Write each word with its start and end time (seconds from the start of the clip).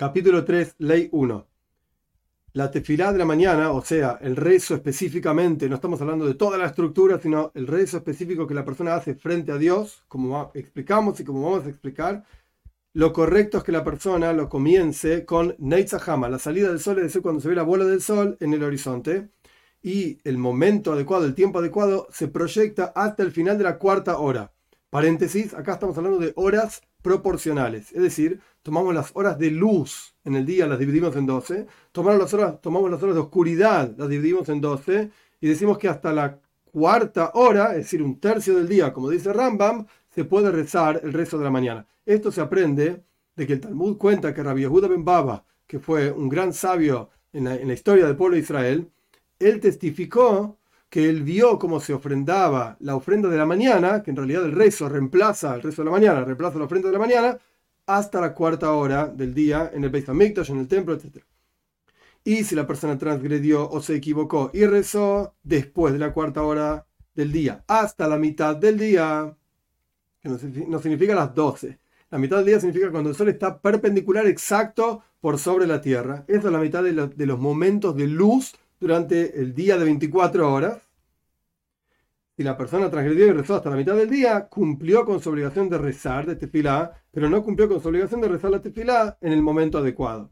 Capítulo 0.00 0.46
3, 0.46 0.76
Ley 0.78 1.10
1. 1.12 1.46
La 2.54 2.70
tefilá 2.70 3.12
de 3.12 3.18
la 3.18 3.26
mañana, 3.26 3.70
o 3.70 3.84
sea, 3.84 4.18
el 4.22 4.34
rezo 4.34 4.74
específicamente, 4.74 5.68
no 5.68 5.74
estamos 5.74 6.00
hablando 6.00 6.24
de 6.24 6.32
toda 6.32 6.56
la 6.56 6.64
estructura, 6.64 7.20
sino 7.20 7.52
el 7.54 7.66
rezo 7.66 7.98
específico 7.98 8.46
que 8.46 8.54
la 8.54 8.64
persona 8.64 8.94
hace 8.94 9.14
frente 9.14 9.52
a 9.52 9.58
Dios, 9.58 10.02
como 10.08 10.52
explicamos 10.54 11.20
y 11.20 11.24
como 11.24 11.42
vamos 11.42 11.66
a 11.66 11.68
explicar, 11.68 12.24
lo 12.94 13.12
correcto 13.12 13.58
es 13.58 13.62
que 13.62 13.72
la 13.72 13.84
persona 13.84 14.32
lo 14.32 14.48
comience 14.48 15.26
con 15.26 15.54
Neitzahama, 15.58 16.30
la 16.30 16.38
salida 16.38 16.68
del 16.68 16.80
sol, 16.80 16.96
es 16.96 17.04
decir, 17.04 17.20
cuando 17.20 17.42
se 17.42 17.48
ve 17.50 17.54
la 17.54 17.62
bola 17.62 17.84
del 17.84 18.00
sol 18.00 18.38
en 18.40 18.54
el 18.54 18.64
horizonte, 18.64 19.28
y 19.82 20.18
el 20.24 20.38
momento 20.38 20.94
adecuado, 20.94 21.26
el 21.26 21.34
tiempo 21.34 21.58
adecuado, 21.58 22.08
se 22.10 22.28
proyecta 22.28 22.90
hasta 22.94 23.22
el 23.22 23.32
final 23.32 23.58
de 23.58 23.64
la 23.64 23.76
cuarta 23.76 24.16
hora. 24.16 24.54
Paréntesis, 24.88 25.52
acá 25.52 25.74
estamos 25.74 25.98
hablando 25.98 26.18
de 26.20 26.32
horas 26.36 26.80
proporcionales, 27.02 27.92
es 27.92 28.02
decir, 28.02 28.40
tomamos 28.62 28.94
las 28.94 29.10
horas 29.14 29.38
de 29.38 29.50
luz 29.50 30.14
en 30.24 30.34
el 30.34 30.44
día, 30.44 30.66
las 30.66 30.78
dividimos 30.78 31.16
en 31.16 31.26
12, 31.26 31.66
tomamos 31.92 32.20
las 32.20 32.34
horas, 32.34 32.60
tomamos 32.60 32.90
las 32.90 33.02
horas 33.02 33.14
de 33.14 33.20
oscuridad, 33.22 33.94
las 33.96 34.08
dividimos 34.08 34.48
en 34.48 34.60
12, 34.60 35.10
y 35.40 35.48
decimos 35.48 35.78
que 35.78 35.88
hasta 35.88 36.12
la 36.12 36.38
cuarta 36.70 37.32
hora, 37.34 37.70
es 37.70 37.84
decir, 37.84 38.02
un 38.02 38.20
tercio 38.20 38.56
del 38.56 38.68
día, 38.68 38.92
como 38.92 39.10
dice 39.10 39.32
Rambam, 39.32 39.86
se 40.14 40.24
puede 40.24 40.50
rezar 40.50 41.00
el 41.02 41.12
rezo 41.12 41.38
de 41.38 41.44
la 41.44 41.50
mañana. 41.50 41.86
Esto 42.04 42.30
se 42.30 42.40
aprende 42.40 43.02
de 43.36 43.46
que 43.46 43.54
el 43.54 43.60
Talmud 43.60 43.96
cuenta 43.96 44.34
que 44.34 44.42
Rabbi 44.42 44.62
Yehuda 44.62 44.88
ben 44.88 45.04
Baba, 45.04 45.44
que 45.66 45.78
fue 45.78 46.10
un 46.10 46.28
gran 46.28 46.52
sabio 46.52 47.10
en 47.32 47.44
la, 47.44 47.54
en 47.54 47.68
la 47.68 47.74
historia 47.74 48.06
del 48.06 48.16
pueblo 48.16 48.34
de 48.34 48.42
Israel, 48.42 48.90
él 49.38 49.60
testificó 49.60 50.59
que 50.90 51.08
él 51.08 51.22
vio 51.22 51.58
cómo 51.58 51.80
se 51.80 51.94
ofrendaba 51.94 52.76
la 52.80 52.96
ofrenda 52.96 53.28
de 53.28 53.38
la 53.38 53.46
mañana, 53.46 54.02
que 54.02 54.10
en 54.10 54.16
realidad 54.16 54.44
el 54.44 54.52
rezo 54.52 54.88
reemplaza 54.88 55.54
el 55.54 55.62
rezo 55.62 55.82
de 55.82 55.86
la 55.86 55.92
mañana, 55.92 56.24
reemplaza 56.24 56.58
la 56.58 56.64
ofrenda 56.64 56.88
de 56.88 56.92
la 56.92 56.98
mañana, 56.98 57.38
hasta 57.86 58.20
la 58.20 58.34
cuarta 58.34 58.72
hora 58.72 59.06
del 59.06 59.32
día 59.32 59.70
en 59.72 59.84
el 59.84 59.90
Beis 59.90 60.08
Hamikdash, 60.08 60.50
en 60.50 60.58
el 60.58 60.68
templo, 60.68 60.94
etc. 60.94 61.24
Y 62.24 62.44
si 62.44 62.54
la 62.54 62.66
persona 62.66 62.98
transgredió 62.98 63.70
o 63.70 63.80
se 63.80 63.94
equivocó 63.94 64.50
y 64.52 64.66
rezó 64.66 65.34
después 65.44 65.92
de 65.92 66.00
la 66.00 66.12
cuarta 66.12 66.42
hora 66.42 66.86
del 67.14 67.32
día, 67.32 67.64
hasta 67.68 68.08
la 68.08 68.18
mitad 68.18 68.56
del 68.56 68.78
día, 68.78 69.36
que 70.20 70.28
no 70.28 70.78
significa 70.80 71.14
las 71.14 71.34
12, 71.34 71.78
la 72.10 72.18
mitad 72.18 72.38
del 72.38 72.46
día 72.46 72.60
significa 72.60 72.90
cuando 72.90 73.10
el 73.10 73.16
sol 73.16 73.28
está 73.28 73.60
perpendicular 73.60 74.26
exacto 74.26 75.02
por 75.20 75.38
sobre 75.38 75.68
la 75.68 75.80
tierra. 75.80 76.24
Esa 76.26 76.48
es 76.48 76.52
la 76.52 76.58
mitad 76.58 76.82
de 76.82 77.26
los 77.26 77.38
momentos 77.38 77.94
de 77.96 78.08
luz 78.08 78.54
durante 78.80 79.38
el 79.40 79.54
día 79.54 79.76
de 79.76 79.84
24 79.84 80.52
horas. 80.52 80.82
Si 82.36 82.42
la 82.42 82.56
persona 82.56 82.90
transgredió 82.90 83.26
y 83.26 83.32
rezó 83.32 83.56
hasta 83.56 83.68
la 83.68 83.76
mitad 83.76 83.94
del 83.94 84.08
día, 84.08 84.48
cumplió 84.48 85.04
con 85.04 85.20
su 85.20 85.28
obligación 85.28 85.68
de 85.68 85.76
rezar 85.76 86.26
de 86.26 86.36
tefilá, 86.36 87.04
pero 87.10 87.28
no 87.28 87.42
cumplió 87.44 87.68
con 87.68 87.82
su 87.82 87.88
obligación 87.88 88.22
de 88.22 88.28
rezar 88.28 88.50
la 88.50 88.62
tefilá 88.62 89.18
en 89.20 89.32
el 89.34 89.42
momento 89.42 89.76
adecuado. 89.76 90.30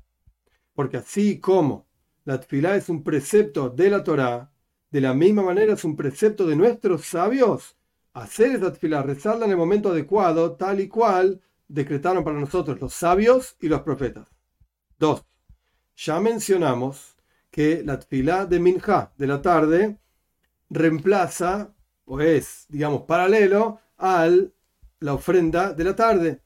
Porque 0.74 0.96
así 0.96 1.38
como 1.38 1.86
la 2.24 2.41
tefilá 2.41 2.76
es 2.76 2.88
un 2.88 3.04
precepto 3.04 3.69
de 3.69 3.91
la 3.91 4.02
Torá, 4.02 4.50
de 4.91 5.00
la 5.02 5.12
misma 5.12 5.42
manera 5.42 5.74
es 5.74 5.84
un 5.84 5.96
precepto 5.96 6.46
de 6.46 6.56
nuestros 6.56 7.04
sabios, 7.04 7.76
hacer 8.14 8.52
esa 8.52 8.72
tefilá, 8.72 9.02
rezarla 9.02 9.44
en 9.44 9.50
el 9.50 9.58
momento 9.58 9.91
adecuado, 9.91 10.52
tal 10.56 10.80
y 10.80 10.88
cual 10.88 11.42
decretaron 11.69 12.24
para 12.24 12.41
nosotros 12.41 12.80
los 12.80 12.94
sabios 12.94 13.56
y 13.60 13.69
los 13.69 13.82
profetas. 13.82 14.28
2. 14.98 15.22
Ya 15.96 16.20
mencionamos 16.20 17.17
que 17.59 17.83
la 17.84 17.98
tfilá 17.98 18.47
de 18.47 18.61
Minja 18.61 19.12
de 19.19 19.27
la 19.27 19.42
tarde 19.42 19.98
reemplaza 20.70 21.75
o 22.05 22.20
es, 22.20 22.67
digamos, 22.69 23.03
paralelo 23.03 23.81
a 23.98 24.31
la 25.00 25.12
ofrenda 25.12 25.73
de 25.73 25.83
la 25.83 25.97
tarde. 25.97 26.41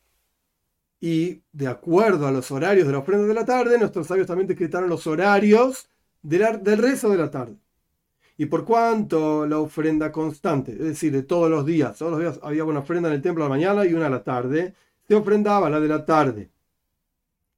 Y 1.03 1.43
de 1.53 1.67
acuerdo 1.67 2.27
a 2.27 2.31
los 2.31 2.51
horarios 2.51 2.87
de 2.87 2.95
la 2.95 3.01
ofrenda 3.01 3.27
de 3.27 3.35
la 3.35 3.45
tarde, 3.45 3.79
nuestros 3.79 4.07
sabios 4.07 4.27
también 4.27 4.48
decretaron 4.48 4.89
los 4.89 5.07
horarios 5.07 5.86
del 6.23 6.79
rezo 6.79 7.11
de 7.11 7.19
la 7.19 7.31
tarde. 7.31 7.59
Y 8.39 8.47
por 8.47 8.65
cuanto 8.65 9.47
la 9.47 9.59
ofrenda 9.59 10.11
constante, 10.11 10.73
es 10.73 10.79
decir, 10.79 11.13
de 11.13 11.25
todos 11.25 11.51
los 11.51 11.67
días, 11.67 11.98
todos 11.98 12.13
los 12.13 12.20
días 12.20 12.41
había 12.42 12.65
una 12.65 12.81
ofrenda 12.81 13.11
en 13.11 13.17
el 13.17 13.20
templo 13.20 13.45
a 13.45 13.48
la 13.48 13.55
mañana 13.55 13.85
y 13.85 13.92
una 13.92 14.07
a 14.07 14.09
la 14.09 14.25
tarde, 14.25 14.75
se 15.07 15.15
ofrendaba 15.15 15.69
la 15.69 15.79
de 15.79 15.89
la 15.89 16.07
tarde, 16.07 16.51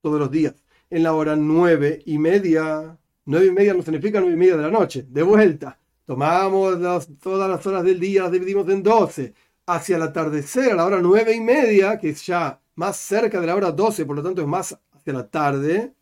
todos 0.00 0.18
los 0.18 0.32
días, 0.32 0.56
en 0.90 1.04
la 1.04 1.12
hora 1.12 1.36
nueve 1.36 2.02
y 2.04 2.18
media 2.18 2.98
9 3.26 3.46
y 3.46 3.50
media 3.50 3.74
no 3.74 3.82
significa 3.82 4.20
9 4.20 4.34
y 4.34 4.38
media 4.38 4.56
de 4.56 4.62
la 4.62 4.70
noche. 4.70 5.06
De 5.08 5.22
vuelta, 5.22 5.78
tomamos 6.04 7.08
todas 7.20 7.48
las 7.48 7.66
horas 7.66 7.84
del 7.84 7.98
día, 7.98 8.22
las 8.22 8.32
dividimos 8.32 8.68
en 8.68 8.82
12. 8.82 9.34
Hacia 9.66 9.96
el 9.96 10.02
atardecer, 10.02 10.72
a 10.72 10.74
la 10.76 10.84
hora 10.84 11.00
9 11.00 11.34
y 11.34 11.40
media, 11.40 11.98
que 11.98 12.10
es 12.10 12.26
ya 12.26 12.60
más 12.74 12.96
cerca 12.96 13.40
de 13.40 13.46
la 13.46 13.56
hora 13.56 13.72
12, 13.72 14.04
por 14.04 14.16
lo 14.16 14.22
tanto 14.22 14.42
es 14.42 14.48
más 14.48 14.78
hacia 14.92 15.12
la 15.12 15.28
tarde, 15.28 15.94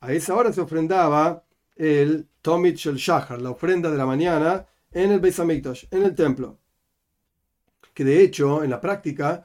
a 0.00 0.12
esa 0.12 0.34
hora 0.34 0.52
se 0.52 0.60
ofrendaba 0.60 1.44
el 1.76 2.28
Tomich 2.40 2.86
el 2.86 2.96
Shahar, 2.96 3.40
la 3.42 3.50
ofrenda 3.50 3.90
de 3.90 3.98
la 3.98 4.06
mañana, 4.06 4.66
en 4.92 5.12
el 5.12 5.20
Beis 5.20 5.38
en 5.38 6.02
el 6.02 6.14
templo. 6.14 6.58
Que 7.92 8.04
de 8.04 8.22
hecho, 8.22 8.62
en 8.62 8.70
la 8.70 8.80
práctica, 8.80 9.44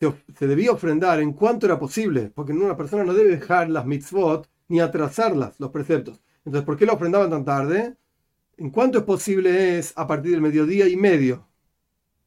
se 0.00 0.46
debía 0.46 0.72
ofrendar 0.72 1.20
en 1.20 1.32
cuanto 1.32 1.66
era 1.66 1.78
posible, 1.78 2.30
porque 2.34 2.52
una 2.52 2.76
persona 2.76 3.04
no 3.04 3.14
debe 3.14 3.30
dejar 3.30 3.68
las 3.70 3.86
mitzvot 3.86 4.48
ni 4.68 4.80
atrasarlas, 4.80 5.58
los 5.58 5.70
preceptos. 5.70 6.20
Entonces, 6.44 6.64
¿por 6.64 6.76
qué 6.76 6.86
lo 6.86 6.94
ofrendaban 6.94 7.30
tan 7.30 7.44
tarde? 7.44 7.96
¿En 8.56 8.70
cuánto 8.70 8.98
es 8.98 9.04
posible 9.04 9.78
es 9.78 9.92
a 9.96 10.06
partir 10.06 10.32
del 10.32 10.40
mediodía 10.40 10.88
y 10.88 10.96
medio? 10.96 11.46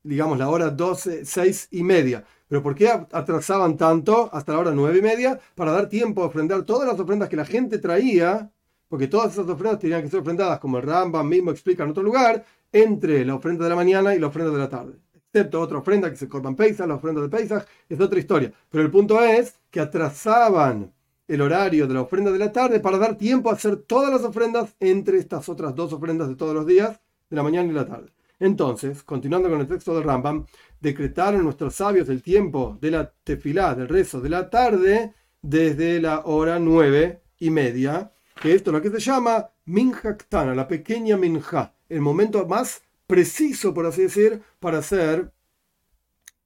Digamos 0.03 0.37
la 0.37 0.49
hora 0.49 0.69
12, 0.69 1.25
6 1.25 1.67
y 1.71 1.83
media. 1.83 2.23
¿Pero 2.47 2.63
por 2.63 2.75
qué 2.75 2.89
atrasaban 2.89 3.77
tanto 3.77 4.29
hasta 4.33 4.53
la 4.53 4.59
hora 4.59 4.71
9 4.71 4.97
y 4.97 5.01
media? 5.01 5.39
Para 5.55 5.71
dar 5.71 5.87
tiempo 5.89 6.23
a 6.23 6.27
ofrendar 6.27 6.63
todas 6.63 6.87
las 6.87 6.99
ofrendas 6.99 7.29
que 7.29 7.35
la 7.35 7.45
gente 7.45 7.77
traía, 7.77 8.51
porque 8.87 9.07
todas 9.07 9.33
esas 9.33 9.47
ofrendas 9.47 9.79
tenían 9.79 10.01
que 10.01 10.09
ser 10.09 10.21
ofrendadas, 10.21 10.59
como 10.59 10.77
el 10.77 10.83
Rambam 10.83 11.27
mismo 11.27 11.51
explica 11.51 11.83
en 11.83 11.91
otro 11.91 12.03
lugar, 12.03 12.43
entre 12.71 13.23
la 13.25 13.35
ofrenda 13.35 13.63
de 13.65 13.69
la 13.69 13.75
mañana 13.75 14.15
y 14.15 14.19
la 14.19 14.27
ofrenda 14.27 14.51
de 14.51 14.57
la 14.57 14.69
tarde. 14.69 14.99
Excepto 15.31 15.61
otra 15.61 15.77
ofrenda 15.77 16.09
que 16.09 16.17
se 16.17 16.27
cortan 16.27 16.55
Pesach, 16.55 16.87
la 16.87 16.95
ofrenda 16.95 17.21
de 17.21 17.29
Pesach, 17.29 17.65
es 17.87 17.99
otra 17.99 18.17
historia. 18.17 18.51
Pero 18.69 18.83
el 18.83 18.89
punto 18.89 19.23
es 19.23 19.55
que 19.69 19.79
atrasaban 19.79 20.91
el 21.29 21.41
horario 21.41 21.87
de 21.87 21.93
la 21.93 22.01
ofrenda 22.01 22.31
de 22.31 22.39
la 22.39 22.51
tarde 22.51 22.79
para 22.79 22.97
dar 22.97 23.15
tiempo 23.15 23.49
a 23.49 23.53
hacer 23.53 23.77
todas 23.77 24.11
las 24.11 24.23
ofrendas 24.23 24.75
entre 24.79 25.19
estas 25.19 25.47
otras 25.47 25.75
dos 25.75 25.93
ofrendas 25.93 26.27
de 26.27 26.35
todos 26.35 26.55
los 26.55 26.65
días, 26.65 26.99
de 27.29 27.35
la 27.35 27.43
mañana 27.43 27.69
y 27.69 27.75
la 27.75 27.85
tarde. 27.85 28.11
Entonces, 28.39 29.03
continuando 29.03 29.47
con 29.47 29.61
el 29.61 29.67
texto 29.67 29.95
de 29.95 30.01
Rambam, 30.01 30.47
decretaron 30.81 31.43
nuestros 31.43 31.75
sabios 31.75 32.09
el 32.09 32.23
tiempo 32.23 32.77
de 32.81 32.91
la 32.91 33.13
tefilá, 33.23 33.75
del 33.75 33.87
rezo 33.87 34.19
de 34.21 34.29
la 34.29 34.49
tarde, 34.49 35.13
desde 35.41 36.01
la 36.01 36.21
hora 36.25 36.57
nueve 36.57 37.21
y 37.37 37.51
media, 37.51 38.11
que 38.41 38.55
esto 38.55 38.71
es 38.71 38.73
lo 38.73 38.81
que 38.81 38.89
se 38.89 38.99
llama 38.99 39.51
Minjaktana, 39.65 40.55
la 40.55 40.67
pequeña 40.67 41.15
Minja, 41.15 41.75
el 41.89 42.01
momento 42.01 42.47
más 42.47 42.81
preciso, 43.05 43.71
por 43.73 43.85
así 43.85 44.01
decir, 44.03 44.41
para 44.59 44.79
hacer 44.79 45.31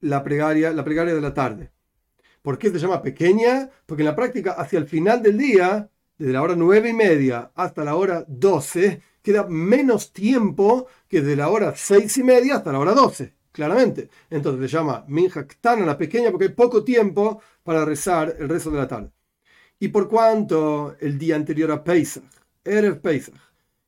la 0.02 0.24
plegaria, 0.24 0.74
la 0.74 0.84
plegaria 0.84 1.16
de 1.16 1.22
la 1.22 1.34
tarde. 1.34 1.73
¿Por 2.44 2.60
qué 2.60 2.70
se 2.70 2.78
llama 2.78 3.02
pequeña? 3.02 3.70
Porque 3.86 4.04
en 4.04 4.08
la 4.08 4.16
práctica, 4.16 4.52
hacia 4.52 4.78
el 4.78 4.86
final 4.86 5.24
del 5.24 5.38
día, 5.38 5.90
desde 6.18 6.34
la 6.34 6.42
hora 6.42 6.56
nueve 6.58 6.90
y 6.90 6.94
media 6.94 7.52
hasta 7.56 7.86
la 7.86 7.96
hora 7.96 8.26
12, 8.28 9.02
queda 9.22 9.48
menos 9.48 10.12
tiempo 10.12 10.88
que 11.08 11.22
de 11.22 11.38
la 11.38 11.48
hora 11.48 11.74
seis 11.76 12.18
y 12.18 12.24
media 12.24 12.58
hasta 12.58 12.74
la 12.74 12.80
hora 12.80 12.92
12, 12.92 13.34
claramente. 13.54 14.10
Entonces 14.30 14.70
se 14.70 14.78
llama 14.78 15.06
Minjaktana 15.08 15.86
la 15.86 15.98
pequeña 15.98 16.32
porque 16.32 16.48
hay 16.48 16.54
poco 16.54 16.84
tiempo 16.84 17.42
para 17.64 17.86
rezar 17.86 18.36
el 18.38 18.50
rezo 18.50 18.72
de 18.72 18.78
la 18.78 18.90
tarde. 18.90 19.12
Y 19.80 19.88
por 19.88 20.10
cuanto 20.10 20.98
el 21.00 21.18
día 21.18 21.38
anterior 21.38 21.72
a 21.72 21.82
Pesach, 21.82 22.24
Erev 22.66 23.00
Pesach, 23.00 23.36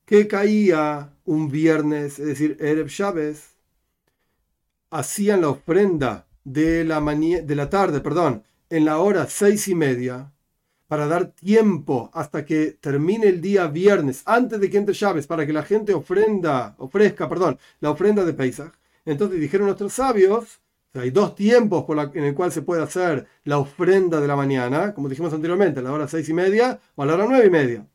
que 0.06 0.26
caía 0.26 1.12
un 1.26 1.50
viernes, 1.50 2.18
es 2.18 2.26
decir, 2.26 2.56
Erev 2.58 2.88
Chávez, 2.88 3.50
hacían 4.90 5.42
la 5.42 5.50
ofrenda 5.50 6.26
de 6.46 6.84
la, 6.84 7.00
de 7.00 7.54
la 7.56 7.68
tarde, 7.68 8.00
perdón, 8.00 8.44
en 8.70 8.84
la 8.84 8.98
hora 8.98 9.26
seis 9.26 9.66
y 9.66 9.74
media, 9.74 10.32
para 10.86 11.08
dar 11.08 11.32
tiempo 11.32 12.08
hasta 12.14 12.44
que 12.44 12.78
termine 12.80 13.26
el 13.26 13.40
día 13.40 13.66
viernes, 13.66 14.22
antes 14.24 14.60
de 14.60 14.70
que 14.70 14.78
entre 14.78 14.94
llaves, 14.94 15.26
para 15.26 15.44
que 15.44 15.52
la 15.52 15.64
gente 15.64 15.92
ofrenda, 15.92 16.76
ofrezca, 16.78 17.28
perdón, 17.28 17.58
la 17.80 17.90
ofrenda 17.90 18.24
de 18.24 18.32
Pesach. 18.32 18.72
Entonces 19.04 19.40
dijeron 19.40 19.66
nuestros 19.66 19.92
sabios, 19.92 20.60
hay 20.94 21.10
dos 21.10 21.34
tiempos 21.34 21.84
en 22.14 22.24
el 22.24 22.34
cual 22.34 22.52
se 22.52 22.62
puede 22.62 22.82
hacer 22.82 23.26
la 23.42 23.58
ofrenda 23.58 24.20
de 24.20 24.28
la 24.28 24.36
mañana, 24.36 24.94
como 24.94 25.08
dijimos 25.08 25.32
anteriormente, 25.32 25.80
a 25.80 25.82
la 25.82 25.92
hora 25.92 26.06
seis 26.06 26.28
y 26.28 26.32
media 26.32 26.78
o 26.94 27.02
a 27.02 27.06
la 27.06 27.14
hora 27.14 27.26
nueve 27.28 27.46
y 27.46 27.50
media. 27.50 27.86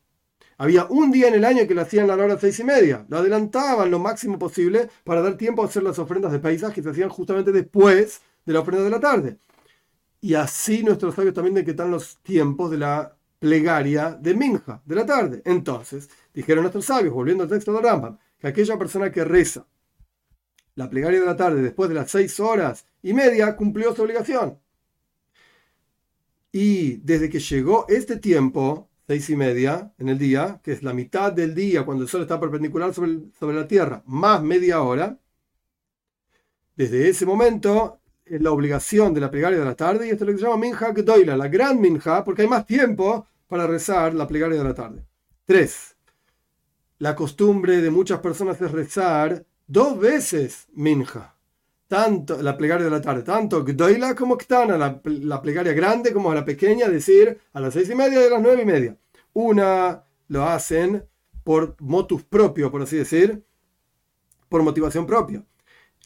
Había 0.58 0.84
un 0.84 1.10
día 1.10 1.28
en 1.28 1.34
el 1.34 1.44
año 1.46 1.66
que 1.66 1.74
lo 1.74 1.80
hacían 1.80 2.10
a 2.10 2.16
la 2.16 2.24
hora 2.24 2.38
seis 2.38 2.60
y 2.60 2.64
media. 2.64 3.06
Lo 3.08 3.18
adelantaban 3.18 3.90
lo 3.90 3.98
máximo 3.98 4.38
posible 4.38 4.90
para 5.02 5.22
dar 5.22 5.36
tiempo 5.36 5.62
a 5.62 5.66
hacer 5.66 5.82
las 5.82 5.98
ofrendas 5.98 6.30
de 6.30 6.38
Pesach 6.38 6.74
que 6.74 6.82
se 6.82 6.90
hacían 6.90 7.08
justamente 7.08 7.50
después 7.50 8.20
de 8.44 8.52
la 8.52 8.60
ofrenda 8.60 8.84
de 8.84 8.90
la 8.90 9.00
tarde. 9.00 9.38
Y 10.20 10.34
así 10.34 10.82
nuestros 10.82 11.14
sabios 11.14 11.34
también 11.34 11.54
decretan 11.54 11.90
los 11.90 12.18
tiempos 12.22 12.70
de 12.70 12.78
la 12.78 13.16
plegaria 13.38 14.12
de 14.12 14.34
Minja, 14.34 14.80
de 14.84 14.94
la 14.94 15.04
tarde. 15.04 15.42
Entonces, 15.44 16.08
dijeron 16.32 16.62
nuestros 16.62 16.84
sabios, 16.84 17.12
volviendo 17.12 17.42
al 17.42 17.50
texto 17.50 17.72
de 17.72 17.80
Rambam, 17.80 18.18
que 18.38 18.46
aquella 18.46 18.78
persona 18.78 19.10
que 19.10 19.24
reza 19.24 19.66
la 20.74 20.88
plegaria 20.88 21.20
de 21.20 21.26
la 21.26 21.36
tarde 21.36 21.60
después 21.60 21.88
de 21.88 21.96
las 21.96 22.10
seis 22.10 22.38
horas 22.40 22.86
y 23.02 23.12
media 23.12 23.56
cumplió 23.56 23.94
su 23.94 24.02
obligación. 24.02 24.58
Y 26.52 26.98
desde 26.98 27.30
que 27.30 27.40
llegó 27.40 27.86
este 27.88 28.16
tiempo, 28.16 28.90
seis 29.06 29.28
y 29.30 29.36
media 29.36 29.92
en 29.98 30.08
el 30.08 30.18
día, 30.18 30.60
que 30.62 30.72
es 30.72 30.82
la 30.82 30.92
mitad 30.92 31.32
del 31.32 31.54
día 31.54 31.84
cuando 31.84 32.04
el 32.04 32.08
sol 32.08 32.22
está 32.22 32.38
perpendicular 32.38 32.94
sobre, 32.94 33.18
sobre 33.38 33.56
la 33.56 33.66
Tierra, 33.66 34.02
más 34.06 34.42
media 34.42 34.82
hora, 34.82 35.18
desde 36.76 37.08
ese 37.08 37.26
momento 37.26 38.01
la 38.40 38.50
obligación 38.50 39.12
de 39.12 39.20
la 39.20 39.30
plegaria 39.30 39.58
de 39.58 39.64
la 39.64 39.74
tarde, 39.74 40.06
y 40.06 40.10
esto 40.10 40.24
es 40.24 40.28
lo 40.28 40.32
que 40.32 40.38
se 40.38 40.46
llama 40.46 40.56
Minja 40.56 40.92
Gdoila, 40.92 41.36
la 41.36 41.48
gran 41.48 41.80
Minja, 41.80 42.24
porque 42.24 42.42
hay 42.42 42.48
más 42.48 42.66
tiempo 42.66 43.26
para 43.46 43.66
rezar 43.66 44.14
la 44.14 44.26
plegaria 44.26 44.56
de 44.56 44.64
la 44.64 44.74
tarde. 44.74 45.04
3. 45.44 45.96
La 46.98 47.14
costumbre 47.14 47.82
de 47.82 47.90
muchas 47.90 48.20
personas 48.20 48.60
es 48.60 48.70
rezar 48.70 49.44
dos 49.66 49.98
veces 49.98 50.68
Minja. 50.72 51.36
Tanto 51.88 52.40
la 52.40 52.56
plegaria 52.56 52.86
de 52.86 52.90
la 52.90 53.02
tarde, 53.02 53.22
tanto 53.22 53.62
Gdoila 53.64 54.14
como 54.14 54.38
Ktana, 54.38 54.78
la, 54.78 55.00
la 55.04 55.42
plegaria 55.42 55.74
grande 55.74 56.14
como 56.14 56.32
la 56.32 56.44
pequeña, 56.44 56.88
decir 56.88 57.38
a 57.52 57.60
las 57.60 57.74
seis 57.74 57.90
y 57.90 57.94
media 57.94 58.22
y 58.22 58.26
a 58.28 58.30
las 58.30 58.40
nueve 58.40 58.62
y 58.62 58.64
media. 58.64 58.96
Una 59.34 60.04
lo 60.28 60.44
hacen 60.44 61.04
por 61.44 61.76
motus 61.80 62.22
propio, 62.22 62.70
por 62.70 62.80
así 62.80 62.96
decir, 62.96 63.44
por 64.48 64.62
motivación 64.62 65.06
propia 65.06 65.44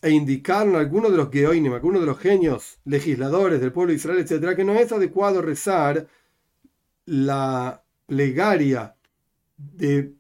e 0.03 0.11
indicaron 0.11 0.77
algunos 0.77 1.11
de 1.11 1.17
los 1.17 1.31
geoinim, 1.31 1.73
algunos 1.73 2.01
de 2.01 2.07
los 2.07 2.19
genios 2.19 2.79
legisladores 2.85 3.61
del 3.61 3.73
pueblo 3.73 3.91
de 3.91 3.97
Israel, 3.97 4.19
etcétera, 4.19 4.55
que 4.55 4.65
no 4.65 4.75
es 4.75 4.93
adecuado 4.93 5.43
rezar 5.43 6.07
la 7.07 7.83
plegaria 8.07 8.95
de, 9.57 10.13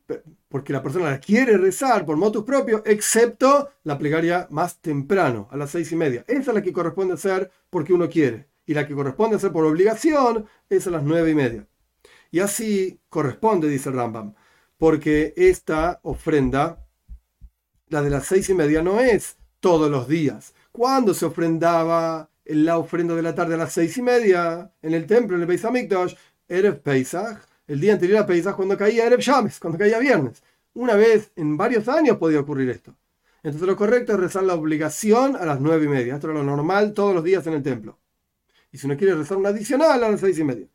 porque 0.49 0.73
la 0.73 0.82
persona 0.82 1.11
la 1.11 1.20
quiere 1.20 1.58
rezar 1.58 2.06
por 2.06 2.17
motus 2.17 2.44
propio, 2.44 2.82
excepto 2.87 3.70
la 3.84 3.99
plegaria 3.99 4.46
más 4.50 4.81
temprano, 4.81 5.49
a 5.50 5.56
las 5.56 5.70
seis 5.70 5.93
y 5.93 5.96
media. 5.96 6.25
Esa 6.26 6.50
es 6.50 6.55
la 6.55 6.62
que 6.62 6.72
corresponde 6.72 7.14
hacer 7.14 7.50
porque 7.69 7.93
uno 7.93 8.08
quiere. 8.08 8.49
Y 8.64 8.75
la 8.75 8.87
que 8.87 8.94
corresponde 8.94 9.37
hacer 9.37 9.52
por 9.52 9.64
obligación 9.64 10.46
es 10.69 10.87
a 10.87 10.90
las 10.90 11.02
nueve 11.02 11.31
y 11.31 11.34
media. 11.34 11.67
Y 12.31 12.40
así 12.40 13.00
corresponde, 13.08 13.69
dice 13.69 13.90
Rambam, 13.90 14.34
porque 14.79 15.34
esta 15.37 16.00
ofrenda, 16.02 16.84
la 17.88 18.02
de 18.02 18.11
las 18.11 18.26
seis 18.26 18.49
y 18.49 18.55
media, 18.55 18.82
no 18.82 19.00
es 19.00 19.37
todos 19.67 19.91
los 19.91 20.07
días. 20.07 20.55
Cuando 20.71 21.13
se 21.13 21.27
ofrendaba 21.27 22.31
la 22.45 22.79
ofrenda 22.79 23.17
de 23.17 23.23
la 23.23 23.35
tarde 23.35 23.55
a 23.55 23.57
las 23.57 23.73
seis 23.73 23.99
y 23.99 24.03
media 24.03 24.71
en 24.81 24.95
el 24.95 25.07
templo, 25.07 25.35
en 25.35 25.43
el 25.43 25.49
Beis 25.49 25.65
Hamikdash, 25.65 26.15
Erev 26.47 26.83
Pesach, 26.83 27.39
el 27.67 27.81
día 27.81 27.95
anterior 27.95 28.21
a 28.21 28.27
Pesach, 28.27 28.55
cuando 28.55 28.79
caía 28.79 29.07
Erev 29.07 29.19
Shames, 29.19 29.59
cuando 29.59 29.77
caía 29.77 29.99
viernes. 29.99 30.41
Una 30.75 30.95
vez 30.95 31.33
en 31.35 31.57
varios 31.57 31.89
años 31.89 32.17
podía 32.17 32.39
ocurrir 32.39 32.71
esto. 32.71 32.95
Entonces 33.43 33.67
lo 33.67 33.75
correcto 33.75 34.13
es 34.13 34.21
rezar 34.21 34.45
la 34.45 34.55
obligación 34.55 35.35
a 35.35 35.45
las 35.45 35.61
nueve 35.61 35.87
y 35.87 35.89
media. 35.89 36.15
Esto 36.15 36.29
es 36.29 36.35
lo 36.35 36.45
normal 36.45 36.93
todos 36.93 37.13
los 37.13 37.25
días 37.25 37.45
en 37.49 37.55
el 37.55 37.65
templo. 37.65 37.99
Y 38.71 38.79
si 38.79 38.87
uno 38.87 38.97
quiere 38.97 39.17
rezar 39.17 39.37
una 39.37 39.49
adicional 39.49 40.05
a 40.05 40.09
las 40.09 40.21
seis 40.21 40.39
y 40.39 40.45
media. 40.45 40.69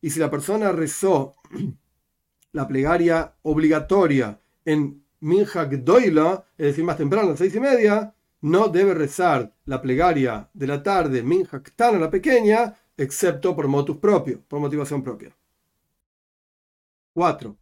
Y 0.00 0.08
si 0.08 0.18
la 0.18 0.30
persona 0.30 0.72
rezó 0.72 1.36
la 2.52 2.66
plegaria 2.66 3.34
obligatoria 3.42 4.40
en 4.64 5.04
Minhak 5.20 5.72
Doila, 5.72 6.46
es 6.56 6.68
decir, 6.68 6.84
más 6.84 6.96
temprano 6.96 7.26
a 7.26 7.30
las 7.32 7.38
seis 7.38 7.54
y 7.54 7.60
media, 7.60 8.14
no 8.40 8.68
debe 8.68 8.94
rezar 8.94 9.52
la 9.66 9.80
plegaria 9.82 10.48
de 10.52 10.66
la 10.66 10.82
tarde, 10.82 11.22
Minja 11.22 11.62
a 11.78 11.92
la 11.92 12.10
pequeña, 12.10 12.74
excepto 12.96 13.54
por 13.54 13.68
motus 13.68 13.98
propio, 13.98 14.40
por 14.48 14.60
motivación 14.60 15.02
propia. 15.02 15.34
4. 17.12 17.56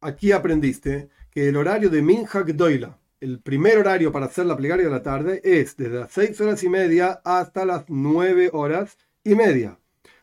Aquí 0.00 0.32
aprendiste 0.32 1.10
que 1.30 1.48
el 1.48 1.56
horario 1.56 1.90
de 1.90 2.02
Minja 2.02 2.42
Doila, 2.42 2.98
el 3.20 3.40
primer 3.40 3.78
horario 3.78 4.10
para 4.10 4.26
hacer 4.26 4.46
la 4.46 4.56
plegaria 4.56 4.86
de 4.86 4.90
la 4.90 5.02
tarde, 5.02 5.40
es 5.44 5.76
desde 5.76 6.00
las 6.00 6.12
6 6.12 6.40
horas 6.40 6.62
y 6.62 6.68
media 6.68 7.20
hasta 7.24 7.64
las 7.64 7.84
9 7.88 8.50
horas 8.52 8.96
y 9.22 9.34
media, 9.34 9.78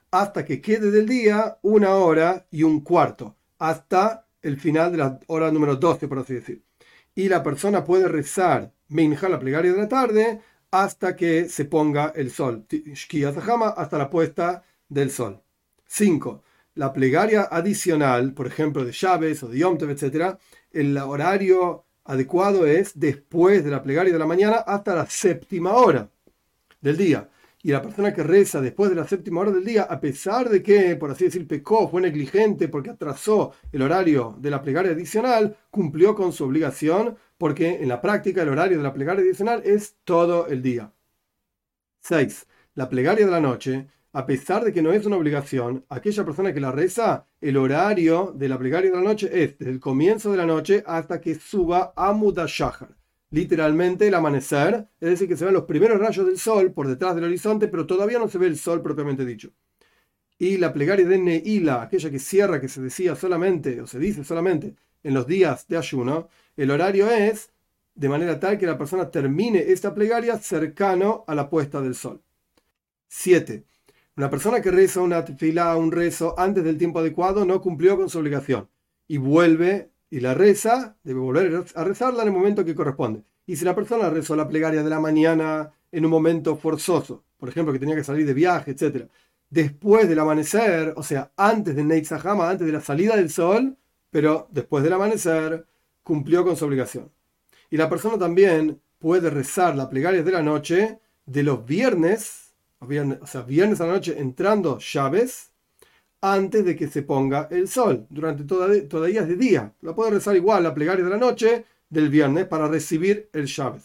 hasta 0.10 0.44
que 0.46 0.62
quede 0.62 0.90
del 0.90 1.08
día 1.08 1.60
una 1.62 1.96
hora 1.96 2.48
y 2.50 2.64
un 2.64 2.82
cuarto, 2.82 3.36
hasta 3.60 4.28
el 4.42 4.60
final 4.60 4.92
de 4.92 4.98
la 4.98 5.20
hora 5.28 5.52
número 5.52 5.76
12, 5.76 6.08
por 6.08 6.20
así 6.20 6.36
decir. 6.36 6.67
Y 7.18 7.30
la 7.30 7.42
persona 7.42 7.84
puede 7.84 8.08
rezar 8.08 8.72
Minja, 8.90 9.28
la 9.28 9.40
plegaria 9.40 9.72
de 9.72 9.80
la 9.80 9.88
tarde, 9.88 10.40
hasta 10.70 11.16
que 11.16 11.50
se 11.50 11.66
ponga 11.66 12.14
el 12.16 12.30
sol. 12.30 12.68
hasta 13.76 13.98
la 13.98 14.08
puesta 14.12 14.64
del 14.88 15.10
sol. 15.10 15.42
5. 15.88 16.44
La 16.76 16.94
plegaria 16.94 17.48
adicional, 17.50 18.36
por 18.36 18.46
ejemplo, 18.46 18.86
de 18.86 18.92
llaves 18.92 19.42
o 19.42 19.48
de 19.48 19.58
Yom 19.58 19.80
etc., 19.90 20.38
el 20.70 20.96
horario 20.96 21.86
adecuado 22.04 22.68
es 22.68 22.92
después 23.00 23.64
de 23.64 23.72
la 23.72 23.82
plegaria 23.82 24.14
de 24.14 24.20
la 24.20 24.28
mañana 24.28 24.58
hasta 24.58 24.94
la 24.94 25.08
séptima 25.08 25.74
hora 25.74 26.12
del 26.82 26.98
día 26.98 27.32
y 27.64 27.72
la 27.72 27.82
persona 27.82 28.14
que 28.14 28.24
reza 28.24 28.62
después 28.62 28.90
de 28.90 28.96
la 28.96 29.08
séptima 29.08 29.42
hora 29.42 29.52
del 29.52 29.66
día, 29.66 29.84
a 29.84 30.00
pesar 30.00 30.50
de 30.50 30.62
que, 30.62 30.96
por 30.96 31.12
así 31.12 31.26
decir, 31.26 31.48
pecó, 31.48 31.90
fue 31.90 32.02
negligente 32.02 32.68
porque 32.68 32.92
atrasó 32.92 33.54
el 33.72 33.82
horario 33.82 34.36
de 34.40 34.52
la 34.52 34.62
plegaria 34.62 34.92
adicional, 34.92 35.58
cumplió 35.72 36.14
con 36.14 36.32
su 36.32 36.46
obligación 36.46 37.18
porque 37.38 37.82
en 37.82 37.90
la 37.90 38.02
práctica 38.02 38.44
el 38.44 38.50
horario 38.50 38.78
de 38.78 38.84
la 38.84 38.94
plegaria 38.94 39.24
adicional 39.24 39.62
es 39.66 39.98
todo 40.04 40.48
el 40.48 40.62
día. 40.62 40.94
6. 42.02 42.48
La 42.76 42.90
plegaria 42.90 43.26
de 43.26 43.32
la 43.32 43.42
noche, 43.42 43.88
a 44.14 44.26
pesar 44.26 44.64
de 44.64 44.72
que 44.72 44.84
no 44.84 44.94
es 44.94 45.06
una 45.06 45.18
obligación, 45.18 45.84
aquella 45.90 46.24
persona 46.24 46.54
que 46.54 46.62
la 46.62 46.72
reza, 46.72 47.26
el 47.42 47.58
horario 47.58 48.34
de 48.36 48.50
la 48.50 48.60
plegaria 48.60 48.92
de 48.92 48.98
la 48.98 49.04
noche 49.04 49.30
es 49.32 49.58
desde 49.58 49.72
el 49.72 49.80
comienzo 49.80 50.32
de 50.32 50.38
la 50.38 50.46
noche 50.46 50.84
hasta 50.86 51.20
que 51.20 51.36
suba 51.36 51.92
a 51.96 52.14
Mudashahar 52.14 52.98
literalmente 53.30 54.08
el 54.08 54.14
amanecer, 54.14 54.88
es 55.00 55.10
decir, 55.10 55.28
que 55.28 55.38
se 55.38 55.46
ven 55.46 55.54
los 55.54 55.66
primeros 55.66 56.00
rayos 56.00 56.26
del 56.26 56.38
sol 56.38 56.72
por 56.72 56.88
detrás 56.88 57.16
del 57.16 57.26
horizonte, 57.26 57.68
pero 57.68 57.86
todavía 57.86 58.20
no 58.20 58.28
se 58.28 58.38
ve 58.38 58.48
el 58.48 58.58
sol 58.58 58.82
propiamente 58.82 59.26
dicho. 59.26 59.52
Y 60.40 60.58
la 60.58 60.72
plegaria 60.72 61.08
de 61.08 61.18
Neila, 61.18 61.82
aquella 61.82 62.12
que 62.12 62.20
cierra, 62.20 62.62
que 62.62 62.68
se 62.68 62.82
decía 62.82 63.16
solamente, 63.16 63.82
o 63.82 63.88
se 63.88 64.00
dice 64.00 64.24
solamente, 64.24 64.76
en 65.04 65.14
los 65.14 65.28
días 65.28 65.68
de 65.68 65.78
ayuno, 65.78 66.30
el 66.56 66.72
horario 66.72 67.10
es 67.10 67.52
de 67.96 68.10
manera 68.10 68.40
tal 68.40 68.58
que 68.58 68.68
la 68.68 68.78
persona 68.78 69.10
termine 69.10 69.60
esta 69.72 69.94
plegaria 69.96 70.38
cercano 70.38 71.24
a 71.28 71.34
la 71.34 71.50
puesta 71.50 71.82
del 71.82 71.96
sol. 71.96 72.22
7. 73.08 73.64
Una 74.16 74.30
persona 74.30 74.62
que 74.62 74.72
reza 74.72 75.02
una 75.02 75.24
fila, 75.24 75.76
un 75.76 75.92
rezo 75.92 76.36
antes 76.38 76.64
del 76.64 76.78
tiempo 76.78 77.00
adecuado 77.00 77.46
no 77.46 77.62
cumplió 77.62 77.98
con 77.98 78.10
su 78.10 78.20
obligación 78.20 78.70
y 79.08 79.18
vuelve 79.18 79.90
y 80.10 80.20
la 80.20 80.34
reza, 80.34 80.96
debe 81.04 81.20
volver 81.20 81.66
a 81.76 81.84
rezarla 81.84 82.22
en 82.22 82.30
el 82.30 82.34
momento 82.34 82.64
que 82.64 82.76
corresponde. 82.76 83.24
Y 83.46 83.56
si 83.56 83.66
la 83.66 83.76
persona 83.76 84.10
rezó 84.10 84.36
la 84.36 84.48
plegaria 84.48 84.84
de 84.84 84.90
la 84.90 85.00
mañana 85.00 85.72
en 85.92 86.06
un 86.06 86.12
momento 86.12 86.58
forzoso, 86.58 87.24
por 87.38 87.50
ejemplo, 87.50 87.74
que 87.74 87.80
tenía 87.80 87.96
que 87.96 88.04
salir 88.04 88.26
de 88.26 88.34
viaje, 88.34 88.72
etc., 88.72 89.08
después 89.50 90.10
del 90.10 90.20
amanecer, 90.20 90.94
o 90.98 91.04
sea, 91.04 91.32
antes 91.38 91.76
de 91.76 91.84
Neitzahama, 91.84 92.50
antes 92.50 92.68
de 92.68 92.74
la 92.74 92.82
salida 92.82 93.16
del 93.16 93.30
sol, 93.30 93.78
pero 94.10 94.48
después 94.52 94.84
del 94.84 94.94
amanecer, 94.94 95.66
cumplió 96.04 96.44
con 96.44 96.56
su 96.56 96.66
obligación. 96.66 97.12
Y 97.70 97.78
la 97.78 97.90
persona 97.90 98.18
también 98.18 98.82
puede 99.00 99.30
rezar 99.30 99.76
la 99.76 99.90
plegaria 99.90 100.24
de 100.24 100.32
la 100.32 100.42
noche 100.42 101.00
de 101.26 101.44
los 101.44 101.66
viernes, 101.66 102.54
o 102.80 103.28
sea, 103.28 103.42
viernes 103.42 103.82
a 103.82 103.86
la 103.86 103.94
noche 103.94 104.20
entrando 104.20 104.80
llaves, 104.80 105.52
antes 106.22 106.66
de 106.66 106.76
que 106.76 106.88
se 106.88 107.04
ponga 107.04 107.48
el 107.52 107.68
sol, 107.68 108.06
durante 108.10 108.44
todavía 108.44 109.22
es 109.22 109.28
de 109.28 109.36
día. 109.36 109.74
La 109.82 109.96
puede 109.96 110.12
rezar 110.12 110.36
igual 110.36 110.64
la 110.64 110.74
plegaria 110.74 111.04
de 111.04 111.12
la 111.12 111.18
noche 111.18 111.66
del 111.90 112.10
viernes 112.10 112.46
para 112.48 112.68
recibir 112.68 113.30
el 113.34 113.46
Shabbat. 113.46 113.82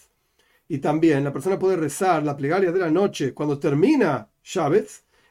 Y 0.68 0.78
también 0.78 1.24
la 1.24 1.32
persona 1.32 1.58
puede 1.58 1.76
rezar 1.76 2.22
la 2.22 2.36
plegaria 2.36 2.72
de 2.72 2.80
la 2.80 2.90
noche 2.90 3.34
cuando 3.34 3.58
termina 3.58 4.28
Shabbat, 4.42 4.86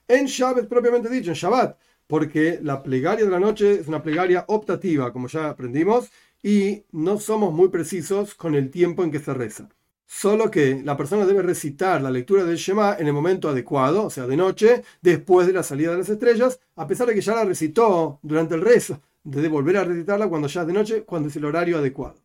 en 0.08 0.25
Shabbat 0.25 0.67
propiamente 0.67 1.10
dicho, 1.10 1.31
en 1.31 1.36
Shabbat, 1.36 1.77
porque 2.08 2.60
la 2.62 2.84
plegaria 2.84 3.25
de 3.25 3.31
la 3.31 3.39
noche 3.39 3.79
es 3.79 3.88
una 3.88 4.03
plegaria 4.03 4.46
optativa, 4.48 5.12
como 5.13 5.27
ya 5.27 5.50
aprendimos, 5.50 6.12
y 6.43 6.84
no 6.91 7.20
somos 7.20 7.53
muy 7.53 7.70
precisos 7.70 8.36
con 8.36 8.55
el 8.55 8.70
tiempo 8.70 9.03
en 9.03 9.12
que 9.12 9.20
se 9.20 9.34
reza. 9.34 9.70
Solo 10.13 10.51
que 10.51 10.82
la 10.84 10.98
persona 10.98 11.25
debe 11.25 11.41
recitar 11.41 12.01
la 12.01 12.12
lectura 12.12 12.44
del 12.44 12.58
Shema 12.58 12.98
en 13.00 13.08
el 13.08 13.13
momento 13.13 13.48
adecuado, 13.48 14.03
o 14.03 14.10
sea, 14.10 14.27
de 14.27 14.36
noche, 14.36 14.84
después 15.01 15.48
de 15.48 15.53
la 15.53 15.63
salida 15.63 15.91
de 15.91 16.00
las 16.00 16.10
estrellas, 16.10 16.60
a 16.75 16.86
pesar 16.86 17.08
de 17.08 17.15
que 17.15 17.22
ya 17.22 17.34
la 17.34 17.46
recitó 17.46 18.20
durante 18.22 18.56
el 18.56 18.62
rezo, 18.62 19.00
debe 19.24 19.48
volver 19.48 19.77
a 19.77 19.86
recitarla 19.86 20.27
cuando 20.27 20.50
ya 20.50 20.62
es 20.62 20.68
de 20.68 20.74
noche, 20.74 21.03
cuando 21.03 21.30
es 21.30 21.36
el 21.38 21.46
horario 21.46 21.77
adecuado. 21.77 22.15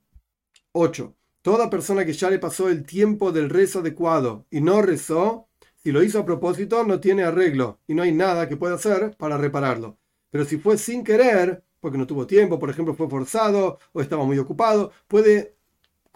8. 0.73 1.15
Toda 1.43 1.71
persona 1.71 2.05
que 2.05 2.13
ya 2.13 2.29
le 2.29 2.41
pasó 2.41 2.69
el 2.69 2.85
tiempo 2.85 3.31
del 3.31 3.49
rezo 3.49 3.79
adecuado 3.79 4.45
y 4.51 4.61
no 4.61 4.83
rezó, 4.83 5.47
si 5.77 5.93
lo 5.93 6.03
hizo 6.03 6.19
a 6.19 6.27
propósito, 6.27 6.83
no 6.83 6.99
tiene 6.99 7.23
arreglo 7.23 7.79
y 7.87 7.95
no 7.95 8.03
hay 8.03 8.11
nada 8.11 8.49
que 8.49 8.57
pueda 8.57 8.75
hacer 8.75 9.17
para 9.17 9.39
repararlo. 9.39 9.97
Pero 10.31 10.45
si 10.45 10.59
fue 10.59 10.77
sin 10.77 11.05
querer, 11.05 11.63
porque 11.81 11.99
no 11.99 12.07
tuvo 12.09 12.27
tiempo, 12.27 12.59
por 12.59 12.69
ejemplo, 12.69 12.95
fue 12.95 13.09
forzado 13.09 13.79
o 13.93 14.01
estaba 14.01 14.25
muy 14.25 14.39
ocupado, 14.39 14.91
puede 15.07 15.56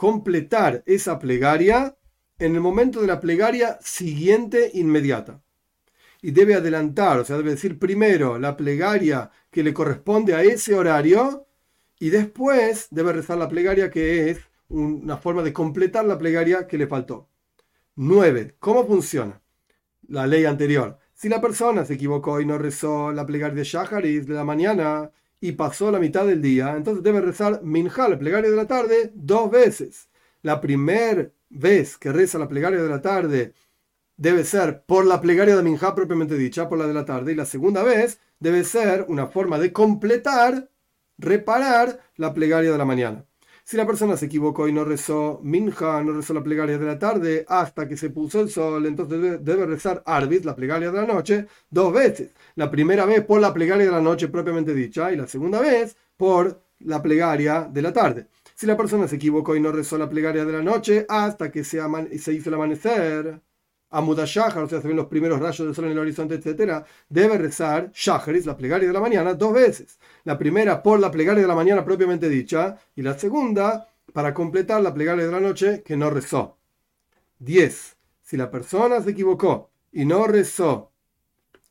completar 0.00 0.82
esa 0.86 1.18
plegaria 1.18 1.94
en 2.38 2.54
el 2.54 2.62
momento 2.62 3.02
de 3.02 3.06
la 3.06 3.20
plegaria 3.20 3.78
siguiente 3.82 4.70
inmediata. 4.72 5.42
Y 6.22 6.30
debe 6.30 6.54
adelantar, 6.54 7.18
o 7.18 7.24
sea, 7.26 7.36
debe 7.36 7.50
decir 7.50 7.78
primero 7.78 8.38
la 8.38 8.56
plegaria 8.56 9.30
que 9.50 9.62
le 9.62 9.74
corresponde 9.74 10.34
a 10.34 10.42
ese 10.42 10.74
horario 10.74 11.46
y 11.98 12.08
después 12.08 12.88
debe 12.90 13.12
rezar 13.12 13.36
la 13.36 13.50
plegaria 13.50 13.90
que 13.90 14.30
es 14.30 14.38
una 14.70 15.18
forma 15.18 15.42
de 15.42 15.52
completar 15.52 16.06
la 16.06 16.16
plegaria 16.16 16.66
que 16.66 16.78
le 16.78 16.86
faltó. 16.86 17.28
9. 17.96 18.56
¿Cómo 18.58 18.86
funciona? 18.86 19.42
La 20.08 20.26
ley 20.26 20.46
anterior. 20.46 20.98
Si 21.12 21.28
la 21.28 21.42
persona 21.42 21.84
se 21.84 21.92
equivocó 21.92 22.40
y 22.40 22.46
no 22.46 22.56
rezó 22.56 23.12
la 23.12 23.26
plegaria 23.26 23.56
de 23.56 23.64
Shaharis 23.64 24.26
de 24.26 24.32
la 24.32 24.44
mañana 24.44 25.10
y 25.40 25.52
pasó 25.52 25.90
la 25.90 25.98
mitad 25.98 26.26
del 26.26 26.42
día, 26.42 26.76
entonces 26.76 27.02
debe 27.02 27.20
rezar 27.20 27.62
Minja, 27.62 28.08
la 28.08 28.18
plegaria 28.18 28.50
de 28.50 28.56
la 28.56 28.66
tarde, 28.66 29.10
dos 29.14 29.50
veces. 29.50 30.08
La 30.42 30.60
primera 30.60 31.30
vez 31.48 31.96
que 31.96 32.12
reza 32.12 32.38
la 32.38 32.48
plegaria 32.48 32.82
de 32.82 32.88
la 32.88 33.00
tarde 33.00 33.54
debe 34.16 34.44
ser 34.44 34.84
por 34.84 35.06
la 35.06 35.20
plegaria 35.20 35.56
de 35.56 35.62
Minja 35.62 35.94
propiamente 35.94 36.36
dicha, 36.36 36.68
por 36.68 36.78
la 36.78 36.86
de 36.86 36.94
la 36.94 37.06
tarde, 37.06 37.32
y 37.32 37.34
la 37.34 37.46
segunda 37.46 37.82
vez 37.82 38.20
debe 38.38 38.64
ser 38.64 39.06
una 39.08 39.26
forma 39.26 39.58
de 39.58 39.72
completar, 39.72 40.70
reparar 41.18 42.00
la 42.16 42.34
plegaria 42.34 42.72
de 42.72 42.78
la 42.78 42.84
mañana. 42.84 43.24
Si 43.64 43.76
la 43.76 43.86
persona 43.86 44.16
se 44.16 44.26
equivocó 44.26 44.66
y 44.68 44.72
no 44.72 44.84
rezó 44.84 45.40
minja, 45.42 46.02
no 46.02 46.12
rezó 46.12 46.34
la 46.34 46.42
plegaria 46.42 46.78
de 46.78 46.86
la 46.86 46.98
tarde 46.98 47.44
hasta 47.48 47.88
que 47.88 47.96
se 47.96 48.10
puso 48.10 48.40
el 48.40 48.50
sol, 48.50 48.86
entonces 48.86 49.44
debe, 49.44 49.66
rezar 49.66 50.02
arbit, 50.06 50.44
la 50.44 50.56
plegaria 50.56 50.90
de 50.90 51.00
la 51.00 51.06
noche, 51.06 51.46
dos 51.70 51.92
veces. 51.92 52.32
La 52.56 52.70
primera 52.70 53.04
vez 53.04 53.24
por 53.24 53.40
la 53.40 53.54
plegaria 53.54 53.86
de 53.86 53.92
la 53.92 54.00
noche 54.00 54.28
propiamente 54.28 54.74
dicha 54.74 55.12
y 55.12 55.16
la 55.16 55.26
segunda 55.26 55.60
vez 55.60 55.96
por 56.16 56.62
la 56.80 57.02
plegaria 57.02 57.68
de 57.70 57.82
la 57.82 57.92
tarde. 57.92 58.26
Si 58.54 58.66
la 58.66 58.76
persona 58.76 59.08
se 59.08 59.16
equivocó 59.16 59.56
y 59.56 59.60
no 59.60 59.72
rezó 59.72 59.96
la 59.98 60.08
plegaria 60.08 60.44
de 60.44 60.52
la 60.52 60.62
noche 60.62 61.06
hasta 61.08 61.50
que 61.50 61.64
se, 61.64 61.80
se 62.18 62.32
hizo 62.32 62.50
el 62.50 62.54
amanecer, 62.54 63.40
Amuda 63.90 64.24
Shahar, 64.24 64.62
o 64.62 64.68
sea, 64.68 64.80
se 64.80 64.88
ven 64.88 64.96
los 64.96 65.06
primeros 65.06 65.40
rayos 65.40 65.66
del 65.66 65.74
sol 65.74 65.86
en 65.86 65.92
el 65.92 65.98
horizonte, 65.98 66.34
etc., 66.36 66.84
debe 67.08 67.38
rezar 67.38 67.90
Shaharis, 67.92 68.46
la 68.46 68.56
plegaria 68.56 68.86
de 68.86 68.94
la 68.94 69.00
mañana, 69.00 69.34
dos 69.34 69.52
veces. 69.52 69.98
La 70.24 70.38
primera 70.38 70.82
por 70.82 71.00
la 71.00 71.10
plegaria 71.10 71.42
de 71.42 71.48
la 71.48 71.54
mañana 71.54 71.84
propiamente 71.84 72.28
dicha, 72.28 72.78
y 72.94 73.02
la 73.02 73.18
segunda 73.18 73.88
para 74.12 74.32
completar 74.32 74.80
la 74.82 74.94
plegaria 74.94 75.26
de 75.26 75.32
la 75.32 75.40
noche 75.40 75.82
que 75.82 75.96
no 75.96 76.10
rezó. 76.10 76.56
10. 77.40 77.96
Si 78.22 78.36
la 78.36 78.50
persona 78.50 79.00
se 79.00 79.10
equivocó 79.10 79.70
y 79.92 80.04
no 80.04 80.26
rezó 80.26 80.92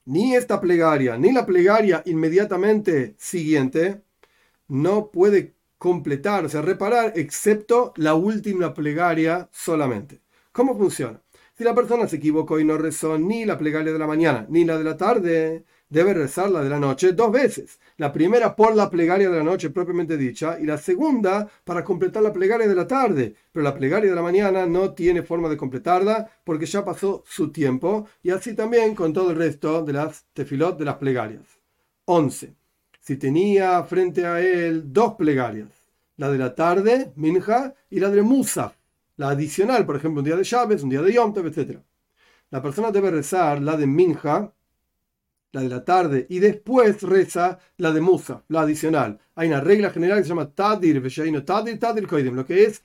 ni 0.05 0.35
esta 0.35 0.59
plegaria, 0.59 1.17
ni 1.17 1.31
la 1.31 1.45
plegaria 1.45 2.01
inmediatamente 2.05 3.15
siguiente, 3.17 4.01
no 4.67 5.11
puede 5.11 5.53
completar, 5.77 6.45
o 6.45 6.49
sea, 6.49 6.61
reparar, 6.61 7.13
excepto 7.15 7.93
la 7.95 8.15
última 8.15 8.73
plegaria 8.73 9.49
solamente. 9.51 10.21
¿Cómo 10.51 10.77
funciona? 10.77 11.21
Si 11.60 11.66
la 11.66 11.75
persona 11.75 12.08
se 12.08 12.16
equivocó 12.16 12.58
y 12.58 12.63
no 12.63 12.78
rezó 12.78 13.18
ni 13.20 13.44
la 13.44 13.58
plegaria 13.58 13.92
de 13.92 14.00
la 14.00 14.08
mañana 14.08 14.46
ni 14.48 14.63
la 14.63 14.78
de 14.78 14.84
la 14.86 14.96
tarde, 14.96 15.66
debe 15.89 16.13
rezar 16.13 16.50
la 16.50 16.63
de 16.63 16.70
la 16.70 16.80
noche 16.80 17.12
dos 17.12 17.34
veces. 17.34 17.82
La 17.98 18.13
primera 18.13 18.56
por 18.56 18.78
la 18.78 18.89
plegaria 18.89 19.30
de 19.30 19.39
la 19.39 19.44
noche 19.44 19.70
propiamente 19.70 20.16
dicha 20.16 20.58
y 20.58 20.66
la 20.66 20.78
segunda 20.78 21.50
para 21.66 21.84
completar 21.84 22.24
la 22.24 22.32
plegaria 22.32 22.66
de 22.66 22.75
la 22.75 22.88
tarde. 22.88 23.36
Pero 23.51 23.62
la 23.62 23.75
plegaria 23.75 24.10
de 24.10 24.16
la 24.16 24.22
mañana 24.22 24.66
no 24.68 24.94
tiene 24.94 25.22
forma 25.22 25.50
de 25.50 25.58
completarla 25.58 26.32
porque 26.46 26.66
ya 26.66 26.86
pasó 26.86 27.25
su 27.28 27.51
tiempo 27.51 28.08
y 28.24 28.30
así 28.30 28.56
también 28.56 28.96
con 28.96 29.12
todo 29.12 29.32
el 29.32 29.36
resto 29.36 29.84
de 29.84 29.92
las 29.92 30.28
tefilot 30.32 30.80
de 30.80 30.86
las 30.86 30.96
plegarias. 30.96 31.60
11. 32.06 32.56
Si 33.01 33.18
tenía 33.18 33.84
frente 33.84 34.25
a 34.25 34.39
él 34.39 34.94
dos 34.94 35.16
plegarias, 35.16 35.68
la 36.16 36.32
de 36.32 36.38
la 36.38 36.56
tarde, 36.56 37.12
Minja, 37.18 37.75
y 37.89 38.00
la 38.00 38.10
de 38.10 38.22
Musa, 38.22 38.78
la 39.19 39.31
adicional, 39.31 39.85
por 39.85 39.97
ejemplo, 39.97 40.21
un 40.21 40.25
día 40.25 40.38
de 40.38 40.45
Chávez, 40.45 40.81
un 40.81 40.89
día 40.89 41.01
de 41.01 41.11
Yom 41.11 41.33
Tov, 41.33 41.45
etc. 41.45 41.77
La 42.51 42.61
persona 42.61 42.89
debe 42.89 43.11
rezar 43.11 43.61
la 43.61 43.75
de 43.75 43.85
Minja, 43.85 44.53
la 45.51 45.61
de 45.61 45.67
la 45.67 45.83
tarde, 45.83 46.25
y 46.29 46.39
después 46.39 47.03
reza 47.03 47.59
la 47.75 47.91
de 47.91 47.99
Musa, 47.99 48.45
la 48.47 48.61
adicional. 48.61 49.19
Hay 49.35 49.49
una 49.49 49.59
regla 49.59 49.89
general 49.89 50.19
que 50.19 50.23
se 50.23 50.29
llama 50.29 50.49
Tadir, 50.49 51.01
Tadir, 51.43 51.79
Tadir, 51.79 52.07
Koidem, 52.07 52.33
lo 52.33 52.45
que 52.45 52.63
es 52.63 52.81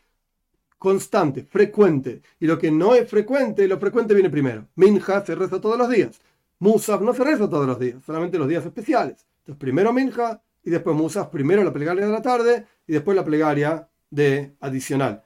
constante, 0.76 1.44
frecuente, 1.44 2.20
y 2.40 2.48
lo 2.48 2.58
que 2.58 2.72
no 2.72 2.96
es 2.96 3.08
frecuente, 3.08 3.68
lo 3.68 3.78
frecuente 3.78 4.12
viene 4.12 4.28
primero. 4.28 4.66
Minja 4.74 5.24
se 5.24 5.36
reza 5.36 5.60
todos 5.60 5.78
los 5.78 5.88
días. 5.88 6.20
Musa 6.58 6.98
no 6.98 7.14
se 7.14 7.22
reza 7.22 7.48
todos 7.48 7.66
los 7.68 7.78
días, 7.78 8.02
solamente 8.04 8.38
los 8.38 8.48
días 8.48 8.66
especiales. 8.66 9.24
Entonces, 9.38 9.60
primero 9.60 9.92
Minja 9.92 10.42
y 10.64 10.70
después 10.70 10.96
Musa, 10.96 11.30
primero 11.30 11.62
la 11.62 11.72
plegaria 11.72 12.04
de 12.04 12.12
la 12.12 12.22
tarde 12.22 12.66
y 12.88 12.92
después 12.92 13.16
la 13.16 13.24
plegaria 13.24 13.88
de 14.10 14.56
adicional 14.58 15.22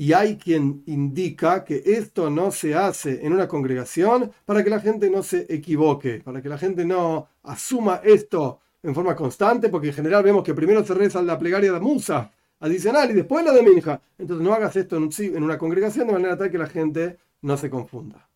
y 0.00 0.14
hay 0.14 0.38
quien 0.38 0.82
indica 0.86 1.62
que 1.62 1.82
esto 1.84 2.30
no 2.30 2.50
se 2.52 2.74
hace 2.74 3.20
en 3.22 3.34
una 3.34 3.46
congregación 3.46 4.32
para 4.46 4.64
que 4.64 4.70
la 4.70 4.80
gente 4.80 5.10
no 5.10 5.22
se 5.22 5.44
equivoque, 5.52 6.22
para 6.24 6.40
que 6.40 6.48
la 6.48 6.56
gente 6.56 6.86
no 6.86 7.28
asuma 7.42 8.00
esto 8.02 8.60
en 8.82 8.94
forma 8.94 9.14
constante, 9.14 9.68
porque 9.68 9.88
en 9.88 9.92
general 9.92 10.22
vemos 10.22 10.42
que 10.42 10.54
primero 10.54 10.82
se 10.86 10.94
reza 10.94 11.20
la 11.20 11.38
plegaria 11.38 11.70
de 11.70 11.80
Musa 11.80 12.32
adicional 12.60 13.10
y 13.10 13.12
después 13.12 13.44
la 13.44 13.52
de 13.52 13.62
Minja. 13.62 14.00
Entonces 14.16 14.42
no 14.42 14.54
hagas 14.54 14.74
esto 14.74 14.96
en 14.96 15.44
una 15.44 15.58
congregación 15.58 16.06
de 16.06 16.14
manera 16.14 16.38
tal 16.38 16.50
que 16.50 16.56
la 16.56 16.68
gente 16.68 17.18
no 17.42 17.58
se 17.58 17.68
confunda. 17.68 18.29